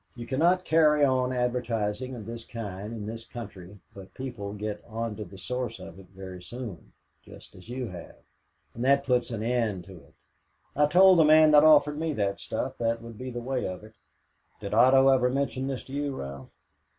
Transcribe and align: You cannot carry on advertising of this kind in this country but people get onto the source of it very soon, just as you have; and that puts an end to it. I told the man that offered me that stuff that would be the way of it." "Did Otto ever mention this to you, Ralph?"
You 0.15 0.25
cannot 0.25 0.65
carry 0.65 1.05
on 1.05 1.31
advertising 1.31 2.15
of 2.15 2.25
this 2.25 2.43
kind 2.43 2.91
in 2.91 3.05
this 3.05 3.23
country 3.23 3.77
but 3.93 4.15
people 4.15 4.51
get 4.53 4.83
onto 4.87 5.23
the 5.23 5.37
source 5.37 5.77
of 5.77 5.99
it 5.99 6.07
very 6.15 6.41
soon, 6.41 6.93
just 7.21 7.53
as 7.53 7.69
you 7.69 7.85
have; 7.89 8.15
and 8.73 8.83
that 8.83 9.03
puts 9.03 9.29
an 9.29 9.43
end 9.43 9.83
to 9.83 9.97
it. 9.97 10.15
I 10.75 10.87
told 10.87 11.19
the 11.19 11.23
man 11.23 11.51
that 11.51 11.63
offered 11.63 11.99
me 11.99 12.13
that 12.13 12.39
stuff 12.39 12.79
that 12.79 13.03
would 13.03 13.19
be 13.19 13.29
the 13.29 13.41
way 13.41 13.67
of 13.67 13.83
it." 13.83 13.93
"Did 14.59 14.73
Otto 14.73 15.07
ever 15.09 15.29
mention 15.29 15.67
this 15.67 15.83
to 15.83 15.93
you, 15.93 16.15
Ralph?" 16.15 16.49